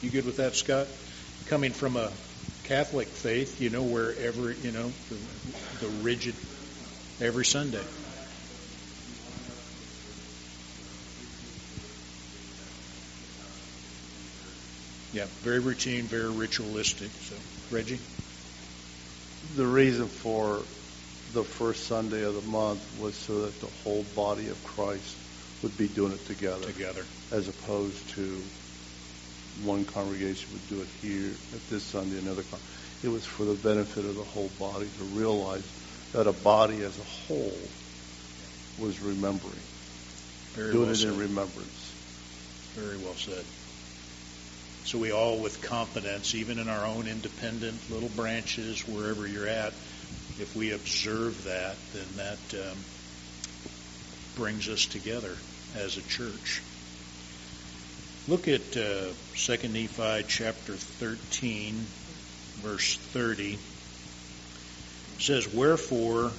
[0.01, 0.87] You good with that, Scott?
[1.47, 2.11] Coming from a
[2.63, 6.35] Catholic faith, you know, wherever, you know, the, the rigid
[7.19, 7.83] every Sunday.
[15.11, 17.09] Yeah, very routine, very ritualistic.
[17.23, 17.35] So,
[17.71, 17.99] Reggie?
[19.55, 20.61] the reason for
[21.33, 25.15] the first Sunday of the month was so that the whole body of Christ
[25.61, 26.65] would be doing it together.
[26.71, 27.05] Together.
[27.31, 28.41] As opposed to
[29.63, 32.43] one congregation would do it here at this Sunday, another.
[32.43, 32.59] Con-
[33.03, 35.63] it was for the benefit of the whole body to realize
[36.13, 37.57] that a body as a whole
[38.79, 39.61] was remembering,
[40.53, 41.09] Very doing well it said.
[41.13, 41.93] in remembrance.
[42.73, 43.45] Very well said.
[44.85, 49.73] So we all, with confidence, even in our own independent little branches, wherever you're at,
[50.39, 52.77] if we observe that, then that um,
[54.35, 55.35] brings us together
[55.75, 56.61] as a church.
[58.27, 61.75] Look at uh, 2 Nephi chapter 13,
[62.61, 63.53] verse 30.
[63.53, 63.59] It
[65.17, 66.31] says, Wherefore,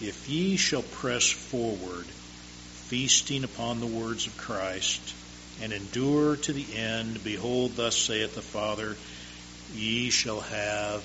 [0.00, 5.14] if ye shall press forward, feasting upon the words of Christ,
[5.60, 8.96] and endure to the end, behold, thus saith the Father,
[9.74, 11.02] ye shall have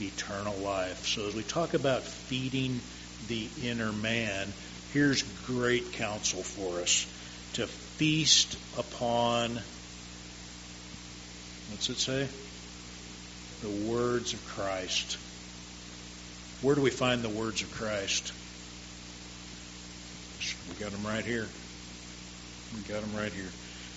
[0.00, 1.06] eternal life.
[1.06, 2.80] So as we talk about feeding
[3.28, 4.52] the inner man,
[4.92, 7.06] here's great counsel for us
[7.54, 9.50] to feast upon,
[11.70, 12.28] what's it say?
[13.62, 15.18] The words of Christ.
[16.62, 18.32] Where do we find the words of Christ?
[20.68, 21.48] We got them right here.
[22.74, 23.50] We got them right here.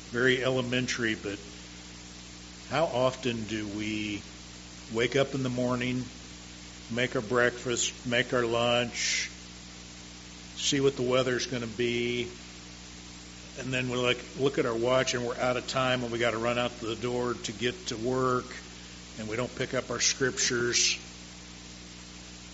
[0.09, 1.37] Very elementary, but
[2.69, 4.21] how often do we
[4.93, 6.03] wake up in the morning,
[6.89, 9.29] make our breakfast, make our lunch,
[10.57, 12.27] see what the weather's going to be,
[13.59, 16.19] and then we like look at our watch and we're out of time and we
[16.19, 18.45] got to run out the door to get to work,
[19.19, 20.99] and we don't pick up our scriptures,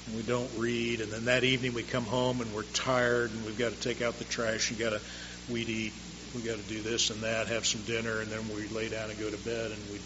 [0.06, 3.46] and we don't read, and then that evening we come home and we're tired and
[3.46, 5.02] we've got to take out the trash, you got to
[5.50, 5.94] weed eat,
[6.36, 9.10] we got to do this and that, have some dinner, and then we lay down
[9.10, 10.00] and go to bed, and we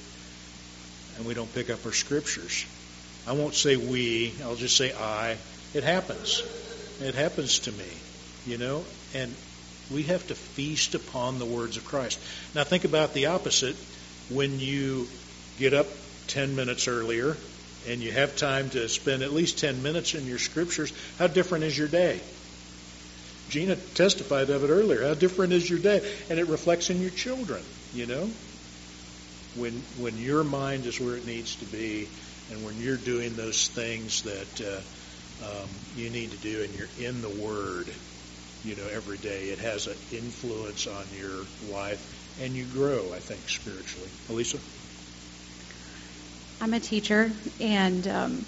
[1.22, 2.65] and we don't pick up our scriptures.
[3.28, 5.38] I won't say we, I'll just say I.
[5.72, 6.41] It happens.
[6.99, 7.86] It happens to me,
[8.47, 9.32] you know, and
[9.91, 12.19] we have to feast upon the words of Christ.
[12.55, 13.76] Now think about the opposite.
[14.30, 15.07] When you
[15.59, 15.86] get up
[16.28, 17.38] 10 minutes earlier
[17.88, 21.65] and you have time to spend at least 10 minutes in your scriptures, how different
[21.65, 22.19] is your day?
[23.49, 25.05] Gina testified of it earlier.
[25.05, 26.01] How different is your day?
[26.32, 27.61] And it reflects in your children,
[27.93, 28.28] you know?
[29.56, 32.08] When, when your mind is where it needs to be
[32.52, 36.89] and when you're doing those things that uh, um, you need to do and you're
[36.99, 37.91] in the Word,
[38.64, 43.20] you know, every day, it has an influence on your life and you grow, I
[43.20, 44.10] think, spiritually.
[44.30, 44.58] Elisa?
[46.60, 48.45] I'm a teacher, and um,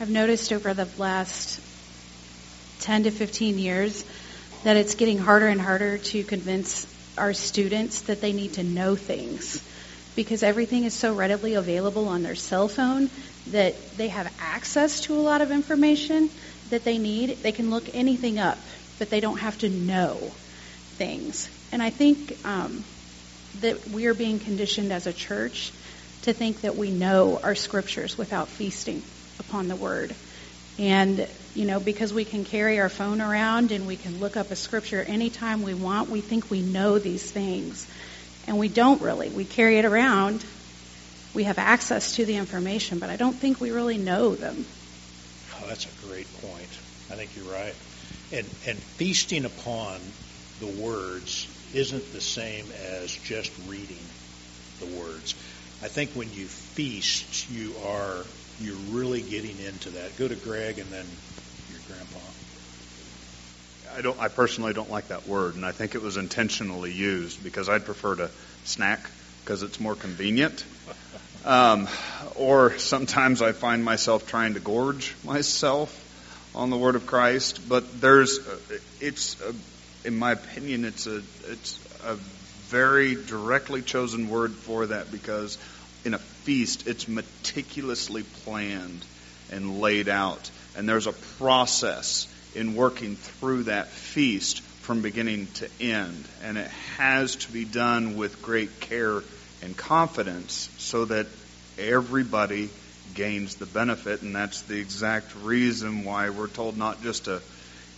[0.00, 1.60] I've noticed over the last
[2.80, 4.04] 10 to 15 years
[4.62, 6.86] that it's getting harder and harder to convince
[7.18, 9.62] our students that they need to know things
[10.16, 13.10] because everything is so readily available on their cell phone
[13.48, 16.30] that they have access to a lot of information
[16.70, 17.42] that they need.
[17.42, 18.58] They can look anything up,
[18.98, 20.32] but they don't have to know
[20.96, 21.48] things.
[21.70, 22.82] And I think um,
[23.60, 25.72] that we are being conditioned as a church
[26.22, 29.02] to think that we know our scriptures without feasting
[29.38, 30.14] upon the word.
[30.78, 34.50] And, you know, because we can carry our phone around and we can look up
[34.50, 37.86] a scripture anytime we want, we think we know these things.
[38.46, 39.28] And we don't really.
[39.28, 40.44] We carry it around.
[41.34, 44.64] We have access to the information, but I don't think we really know them.
[45.56, 46.70] Oh, that's a great point.
[47.10, 47.74] I think you're right.
[48.32, 50.00] And, and feasting upon
[50.60, 52.66] the words isn't the same
[53.00, 53.98] as just reading
[54.80, 55.34] the words.
[55.82, 58.24] I think when you feast, you are
[58.60, 60.16] you're really getting into that.
[60.16, 61.06] Go to Greg and then.
[63.96, 64.20] I don't.
[64.20, 67.86] I personally don't like that word, and I think it was intentionally used because I'd
[67.86, 68.30] prefer to
[68.64, 69.00] snack
[69.42, 70.64] because it's more convenient.
[71.46, 71.88] Um,
[72.34, 76.02] or sometimes I find myself trying to gorge myself
[76.54, 77.66] on the Word of Christ.
[77.70, 78.38] But there's,
[79.00, 79.54] it's, a,
[80.06, 82.16] in my opinion, it's a, it's a
[82.68, 85.56] very directly chosen word for that because
[86.04, 89.06] in a feast, it's meticulously planned
[89.50, 92.26] and laid out, and there's a process
[92.56, 96.24] in working through that feast from beginning to end.
[96.42, 99.22] And it has to be done with great care
[99.62, 101.26] and confidence so that
[101.78, 102.70] everybody
[103.14, 104.22] gains the benefit.
[104.22, 107.42] And that's the exact reason why we're told not just to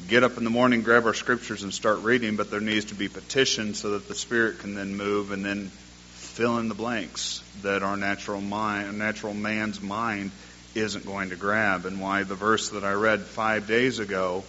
[0.06, 2.94] get up in the morning, grab our scriptures, and start reading, but there needs to
[2.94, 5.70] be petition so that the Spirit can then move and then
[6.14, 10.30] fill in the blanks that our natural mind, natural man's mind
[10.78, 14.44] isn't going to grab, and why the verse that I read five days ago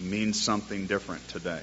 [0.00, 1.62] means something different today.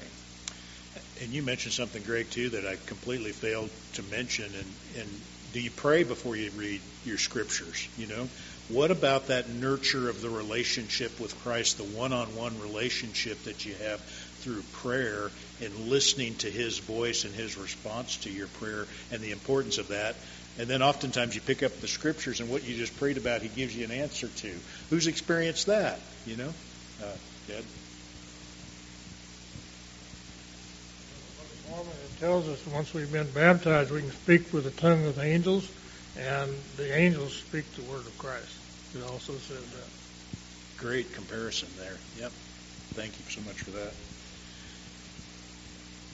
[1.20, 4.46] And you mentioned something, Greg, too, that I completely failed to mention.
[4.46, 5.20] And, and
[5.52, 7.88] do you pray before you read your scriptures?
[7.96, 8.28] You know,
[8.68, 13.66] What about that nurture of the relationship with Christ, the one on one relationship that
[13.66, 18.86] you have through prayer and listening to His voice and His response to your prayer
[19.10, 20.16] and the importance of that?
[20.58, 23.48] And then oftentimes you pick up the scriptures and what you just prayed about, He
[23.48, 24.54] gives you an answer to.
[24.90, 25.98] Who's experienced that?
[26.26, 26.52] You know?
[27.02, 27.12] Uh,
[27.48, 27.64] Dad?
[31.70, 35.68] It tells us once we've been baptized, we can speak with the tongue of angels,
[36.18, 38.54] and the angels speak the word of Christ.
[38.94, 39.88] It also says that.
[40.78, 41.96] Great comparison there.
[42.18, 42.32] Yep.
[42.94, 43.92] Thank you so much for that.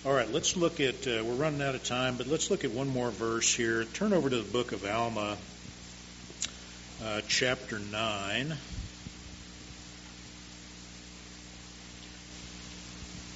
[0.09, 2.71] All right, let's look at, uh, we're running out of time, but let's look at
[2.71, 3.85] one more verse here.
[3.85, 5.37] Turn over to the book of Alma,
[7.05, 8.57] uh, chapter 9.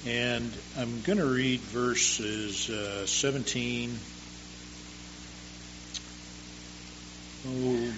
[0.07, 3.95] And I'm going to read verses uh, 17.
[7.49, 7.93] Oh,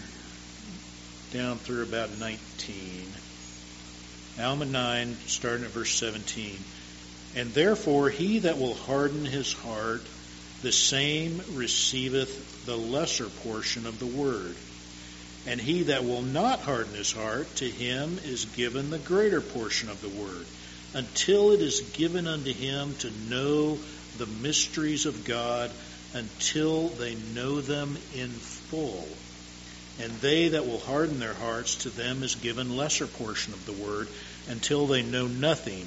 [1.32, 3.05] down through about 19.
[4.38, 6.57] Alma 9, starting at verse 17.
[7.36, 10.01] And therefore he that will harden his heart,
[10.61, 14.55] the same receiveth the lesser portion of the word.
[15.45, 19.89] And he that will not harden his heart, to him is given the greater portion
[19.89, 20.45] of the word
[20.93, 23.77] until it is given unto him to know
[24.17, 25.69] the mysteries of God
[26.13, 29.05] until they know them in full.
[29.99, 33.73] And they that will harden their hearts, to them is given lesser portion of the
[33.73, 34.07] word
[34.47, 35.86] until they know nothing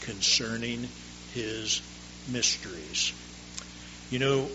[0.00, 0.88] concerning
[1.32, 1.82] his
[2.28, 3.12] mysteries.
[4.10, 4.48] You know,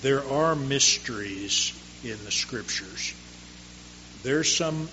[0.00, 1.72] there are mysteries
[2.04, 3.14] in the scriptures.
[4.22, 4.88] There's some,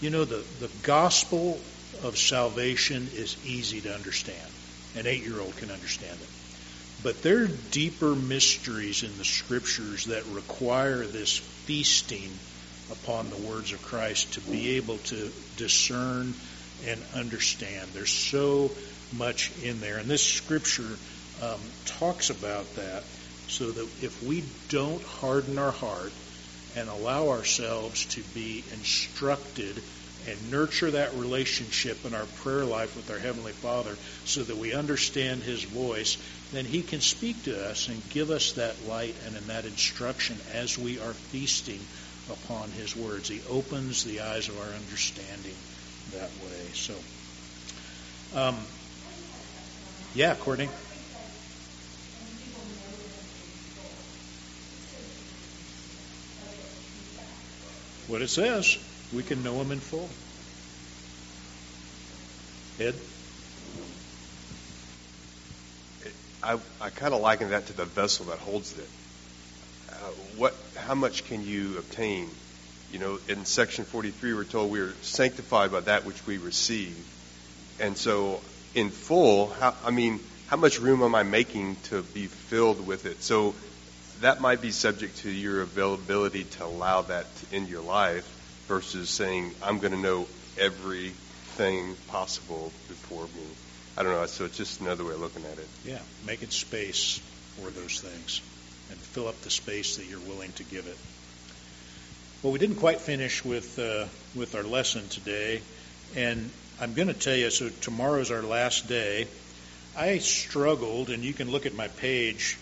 [0.00, 1.60] you know, the, the gospel
[2.02, 4.52] of salvation is easy to understand.
[4.96, 6.28] An eight year old can understand it.
[7.02, 12.30] But there are deeper mysteries in the scriptures that require this feasting
[12.90, 16.34] upon the words of Christ to be able to discern
[16.86, 17.88] and understand.
[17.92, 18.70] There's so
[19.12, 19.98] much in there.
[19.98, 20.96] And this scripture
[21.42, 23.04] um, talks about that
[23.48, 26.12] so that if we don't harden our heart
[26.76, 29.82] and allow ourselves to be instructed
[30.28, 34.74] and nurture that relationship in our prayer life with our Heavenly Father so that we
[34.74, 36.18] understand His voice,
[36.52, 40.36] then He can speak to us and give us that light and in that instruction
[40.52, 41.80] as we are feasting
[42.30, 43.28] upon His words.
[43.28, 45.56] He opens the eyes of our understanding
[46.12, 46.72] that way.
[46.74, 46.94] So,
[48.34, 48.56] um,
[50.14, 50.68] yeah, Courtney.
[58.08, 58.78] What it says
[59.14, 60.08] we can know Him in full.
[62.80, 62.94] Ed?
[66.42, 68.88] I, I kind of liken that to the vessel that holds it.
[69.90, 69.94] Uh,
[70.36, 72.30] what, how much can you obtain?
[72.92, 76.96] You know, in section 43, we're told we are sanctified by that which we receive.
[77.80, 78.40] And so,
[78.74, 83.06] in full, how, I mean, how much room am I making to be filled with
[83.06, 83.22] it?
[83.22, 83.54] So,
[84.20, 88.26] that might be subject to your availability to allow that in your life
[88.66, 90.26] versus saying, I'm going to know
[90.58, 93.46] everything possible before me.
[93.96, 94.26] I don't know.
[94.26, 95.66] So it's just another way of looking at it.
[95.84, 97.20] Yeah, making space
[97.56, 98.40] for those things
[98.90, 100.96] and fill up the space that you're willing to give it.
[102.40, 105.60] Well, we didn't quite finish with uh, with our lesson today,
[106.14, 106.48] and
[106.80, 107.50] I'm going to tell you.
[107.50, 109.26] So tomorrow's our last day.
[109.96, 112.56] I struggled, and you can look at my page.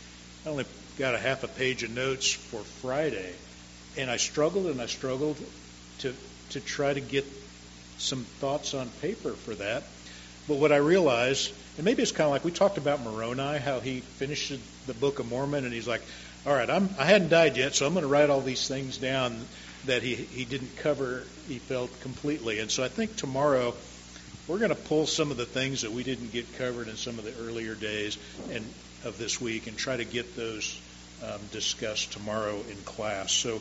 [0.46, 0.64] I only
[0.98, 3.34] got a half a page of notes for Friday,
[3.98, 5.36] and I struggled and I struggled
[5.98, 6.14] to
[6.52, 7.26] to try to get
[7.98, 9.82] some thoughts on paper for that.
[10.48, 13.80] But what I realized, and maybe it's kind of like we talked about Moroni, how
[13.80, 14.54] he finished
[14.86, 16.00] the Book of Mormon, and he's like,
[16.46, 18.96] "All right, I'm I hadn't died yet, so I'm going to write all these things
[18.96, 19.44] down
[19.86, 21.24] that he he didn't cover.
[21.48, 23.74] He felt completely." And so I think tomorrow
[24.46, 27.18] we're going to pull some of the things that we didn't get covered in some
[27.18, 28.18] of the earlier days
[28.50, 28.64] and
[29.04, 30.80] of this week, and try to get those
[31.22, 33.32] um, discussed tomorrow in class.
[33.32, 33.60] So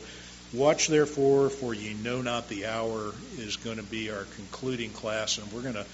[0.52, 5.38] Watch therefore, for ye know not the hour is going to be our concluding class,
[5.38, 5.84] and we're going to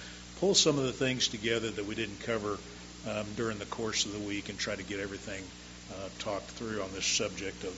[0.41, 2.59] pull some of the things together that we didn't cover
[3.09, 5.43] um, during the course of the week and try to get everything
[5.91, 7.75] uh, talked through on this subject of,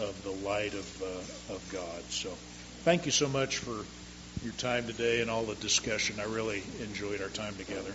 [0.00, 2.02] of the light of, uh, of God.
[2.08, 2.36] So
[2.84, 3.84] thank you so much for
[4.42, 6.18] your time today and all the discussion.
[6.18, 7.94] I really enjoyed our time together.